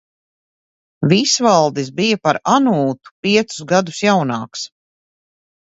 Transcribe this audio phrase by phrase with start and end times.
[1.11, 4.71] Visvaldis bija par Anūtu piecus gadus jaunāks.